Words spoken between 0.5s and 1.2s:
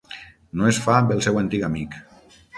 No es fa amb